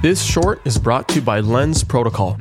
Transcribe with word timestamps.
This 0.00 0.22
short 0.22 0.64
is 0.64 0.78
brought 0.78 1.08
to 1.08 1.16
you 1.16 1.22
by 1.22 1.40
Lens 1.40 1.82
Protocol. 1.82 2.38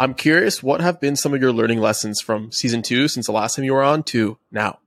I'm 0.00 0.12
curious, 0.12 0.60
what 0.60 0.80
have 0.80 1.00
been 1.00 1.14
some 1.14 1.32
of 1.32 1.40
your 1.40 1.52
learning 1.52 1.78
lessons 1.78 2.20
from 2.20 2.50
season 2.50 2.82
two 2.82 3.06
since 3.06 3.26
the 3.26 3.32
last 3.32 3.54
time 3.54 3.64
you 3.64 3.72
were 3.72 3.84
on 3.84 4.02
to 4.04 4.38
now? 4.50 4.80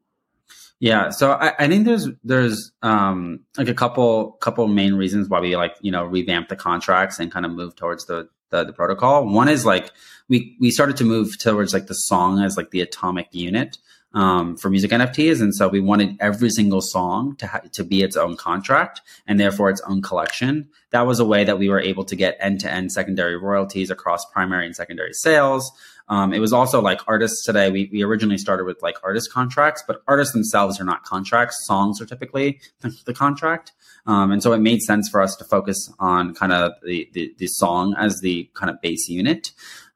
Yeah, 0.82 1.12
so 1.12 1.32
I, 1.32 1.54
I 1.58 1.68
think 1.70 1.86
there's 1.86 2.10
there's 2.26 2.74
um, 2.82 3.40
like 3.58 3.70
a 3.70 3.74
couple 3.74 4.34
couple 4.42 4.68
main 4.68 4.96
reasons 4.96 5.30
why 5.30 5.40
we 5.40 5.56
like 5.56 5.78
you 5.80 5.94
know 5.94 6.04
revamp 6.04 6.50
the 6.50 6.58
contracts 6.58 7.20
and 7.20 7.32
kind 7.32 7.46
of 7.46 7.54
move 7.54 7.74
towards 7.78 8.06
the, 8.08 8.28
the 8.50 8.66
the 8.66 8.74
protocol. 8.74 9.26
One 9.26 9.48
is 9.48 9.66
like 9.66 9.92
we 10.28 10.58
we 10.60 10.72
started 10.72 10.98
to 10.98 11.06
move 11.06 11.40
towards 11.40 11.74
like 11.74 11.88
the 11.88 11.94
song 11.94 12.44
as 12.44 12.58
like 12.58 12.72
the 12.72 12.82
atomic 12.82 13.30
unit 13.32 13.78
um, 14.14 14.58
for 14.58 14.70
music 14.70 14.92
NFTs, 14.92 15.42
and 15.42 15.56
so 15.56 15.68
we 15.68 15.80
wanted 15.80 16.18
every 16.20 16.50
single 16.50 16.82
song 16.82 17.36
to 17.38 17.48
ha- 17.48 17.62
to 17.72 17.84
be 17.84 18.04
its 18.04 18.18
own 18.18 18.36
contract 18.36 19.02
and 19.28 19.40
therefore 19.40 19.70
its 19.70 19.82
own 19.82 20.02
collection. 20.02 20.70
That 20.92 21.08
was 21.08 21.20
a 21.20 21.26
way 21.26 21.44
that 21.44 21.58
we 21.58 21.70
were 21.70 21.80
able 21.80 22.04
to 22.06 22.16
get 22.16 22.38
end 22.40 22.60
to 22.62 22.72
end 22.72 22.92
secondary 22.92 23.38
royalties 23.38 23.90
across 23.90 24.26
primary 24.34 24.66
and 24.66 24.76
secondary 24.76 25.14
sales. 25.14 25.72
Um, 26.10 26.34
it 26.34 26.40
was 26.40 26.52
also 26.52 26.82
like 26.82 27.00
artists 27.08 27.46
today. 27.46 27.72
We, 27.72 27.90
we 27.92 28.04
originally 28.04 28.38
started 28.38 28.66
with 28.66 28.82
like 28.82 28.98
artist 29.02 29.32
contracts, 29.32 29.82
but 29.88 30.04
artists 30.08 30.34
themselves 30.34 30.82
are 30.82 30.84
not 30.84 31.04
contracts. 31.04 31.66
Songs 31.66 32.02
are 32.02 32.06
typically 32.06 32.60
the, 32.82 32.94
the 33.06 33.14
contract. 33.14 33.72
Um, 34.06 34.32
and 34.32 34.44
so 34.44 34.52
it 34.52 34.60
made 34.60 34.82
sense 34.82 35.08
for 35.08 35.22
us 35.22 35.36
to 35.38 35.46
focus 35.46 35.90
on 36.00 36.34
kind 36.34 36.52
of 36.52 36.74
the, 36.84 37.10
the, 37.14 37.34
the 37.38 37.48
song 37.48 37.96
as 37.98 38.20
the 38.20 38.50
kind 38.56 38.70
of 38.70 38.82
base 38.82 39.08
unit. 39.08 39.52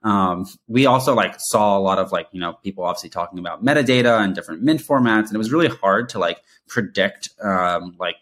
Um, 0.05 0.45
we 0.68 0.86
also 0.86 1.16
like 1.16 1.36
saw 1.40 1.77
a 1.77 1.82
lot 1.82 1.98
of 1.98 2.12
like 2.12 2.27
you 2.32 2.40
know 2.40 2.54
people 2.63 2.86
obviously 2.86 3.09
talking 3.09 3.40
about 3.40 3.66
metadata 3.66 4.22
and 4.22 4.36
different 4.36 4.62
mint 4.62 4.80
formats, 4.80 5.27
and 5.27 5.36
it 5.36 5.40
was 5.40 5.52
really 5.52 5.68
hard 5.68 6.09
to 6.09 6.20
like 6.20 6.41
predict 6.68 7.30
um, 7.41 7.96
like 8.00 8.16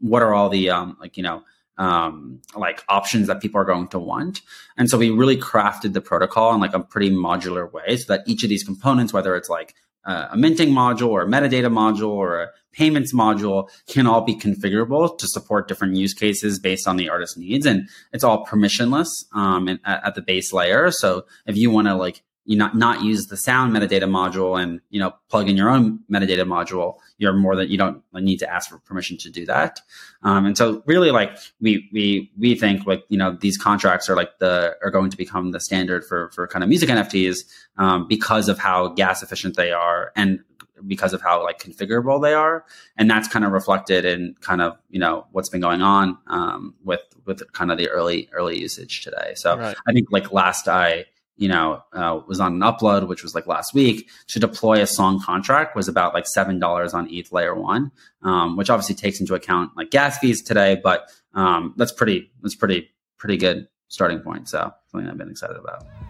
what 0.00 0.22
are 0.22 0.34
all 0.34 0.48
the 0.48 0.70
um, 0.70 0.96
like 1.00 1.16
you 1.16 1.22
know 1.22 1.42
um, 1.78 2.42
like 2.54 2.84
options 2.88 3.28
that 3.28 3.40
people 3.40 3.60
are 3.60 3.64
going 3.64 3.88
to 3.88 3.98
want. 3.98 4.42
And 4.76 4.90
so 4.90 4.98
we 4.98 5.10
really 5.10 5.36
crafted 5.36 5.94
the 5.94 6.00
protocol 6.00 6.52
in 6.52 6.60
like 6.60 6.74
a 6.74 6.80
pretty 6.80 7.10
modular 7.10 7.72
way 7.72 7.96
so 7.96 8.12
that 8.12 8.28
each 8.28 8.42
of 8.42 8.50
these 8.50 8.64
components, 8.64 9.12
whether 9.12 9.34
it's 9.34 9.48
like 9.48 9.74
uh, 10.04 10.28
a 10.30 10.36
minting 10.36 10.70
module 10.70 11.08
or 11.08 11.22
a 11.22 11.26
metadata 11.26 11.70
module 11.72 12.08
or 12.08 12.42
a 12.42 12.48
payments 12.72 13.12
module 13.12 13.68
can 13.88 14.06
all 14.06 14.20
be 14.20 14.34
configurable 14.34 15.18
to 15.18 15.26
support 15.26 15.68
different 15.68 15.96
use 15.96 16.14
cases 16.14 16.58
based 16.58 16.86
on 16.86 16.96
the 16.96 17.08
artist's 17.08 17.36
needs. 17.36 17.66
And 17.66 17.88
it's 18.12 18.24
all 18.24 18.46
permissionless 18.46 19.08
um, 19.34 19.68
at, 19.68 19.80
at 19.84 20.14
the 20.14 20.22
base 20.22 20.52
layer. 20.52 20.90
So 20.90 21.24
if 21.46 21.56
you 21.56 21.70
want 21.70 21.88
to 21.88 21.94
like 21.94 22.22
you 22.44 22.56
not 22.56 22.74
not 22.74 23.02
use 23.02 23.26
the 23.26 23.36
sound 23.36 23.72
metadata 23.72 24.04
module 24.04 24.60
and 24.60 24.80
you 24.90 24.98
know 24.98 25.12
plug 25.28 25.48
in 25.48 25.56
your 25.56 25.68
own 25.68 26.00
metadata 26.10 26.44
module 26.44 26.94
you're 27.20 27.34
more 27.34 27.54
that 27.54 27.68
you 27.68 27.76
don't 27.76 28.02
need 28.14 28.38
to 28.38 28.50
ask 28.50 28.70
for 28.70 28.78
permission 28.78 29.18
to 29.18 29.30
do 29.30 29.44
that. 29.44 29.80
Um, 30.22 30.46
and 30.46 30.56
so 30.56 30.82
really 30.86 31.10
like 31.10 31.36
we 31.60 31.88
we 31.92 32.32
we 32.38 32.54
think 32.54 32.86
like 32.86 33.04
you 33.08 33.18
know 33.18 33.36
these 33.38 33.58
contracts 33.58 34.08
are 34.08 34.16
like 34.16 34.38
the 34.38 34.74
are 34.82 34.90
going 34.90 35.10
to 35.10 35.16
become 35.16 35.52
the 35.52 35.60
standard 35.60 36.04
for 36.04 36.30
for 36.30 36.48
kind 36.48 36.62
of 36.62 36.68
music 36.68 36.88
nfts 36.88 37.40
um, 37.76 38.08
because 38.08 38.48
of 38.48 38.58
how 38.58 38.88
gas 38.88 39.22
efficient 39.22 39.56
they 39.56 39.70
are 39.70 40.12
and 40.16 40.40
because 40.86 41.12
of 41.12 41.20
how 41.20 41.42
like 41.42 41.58
configurable 41.58 42.22
they 42.22 42.32
are. 42.32 42.64
And 42.96 43.10
that's 43.10 43.28
kind 43.28 43.44
of 43.44 43.52
reflected 43.52 44.06
in 44.06 44.34
kind 44.40 44.62
of 44.62 44.78
you 44.88 44.98
know 44.98 45.26
what's 45.32 45.50
been 45.50 45.60
going 45.60 45.82
on 45.82 46.16
um, 46.26 46.74
with 46.84 47.02
with 47.26 47.52
kind 47.52 47.70
of 47.70 47.76
the 47.76 47.88
early 47.90 48.30
early 48.32 48.58
usage 48.58 49.02
today. 49.02 49.34
So 49.36 49.58
right. 49.58 49.76
i 49.86 49.92
think 49.92 50.10
like 50.10 50.32
last 50.32 50.68
i 50.68 51.04
you 51.40 51.48
know, 51.48 51.82
uh, 51.94 52.20
was 52.28 52.38
on 52.38 52.52
an 52.52 52.60
upload, 52.60 53.08
which 53.08 53.22
was 53.22 53.34
like 53.34 53.46
last 53.46 53.72
week, 53.72 54.10
to 54.28 54.38
deploy 54.38 54.82
a 54.82 54.86
song 54.86 55.18
contract 55.22 55.74
was 55.74 55.88
about 55.88 56.12
like 56.12 56.26
seven 56.26 56.58
dollars 56.58 56.92
on 56.92 57.08
ETH 57.10 57.32
layer 57.32 57.54
one, 57.54 57.90
um, 58.22 58.58
which 58.58 58.68
obviously 58.68 58.94
takes 58.94 59.20
into 59.20 59.34
account 59.34 59.70
like 59.74 59.90
gas 59.90 60.18
fees 60.18 60.42
today, 60.42 60.78
but 60.84 61.10
um, 61.32 61.72
that's 61.78 61.92
pretty 61.92 62.30
that's 62.42 62.54
pretty 62.54 62.90
pretty 63.16 63.38
good 63.38 63.66
starting 63.88 64.20
point. 64.20 64.50
So 64.50 64.70
something 64.92 65.08
I've 65.08 65.16
been 65.16 65.30
excited 65.30 65.56
about. 65.56 66.09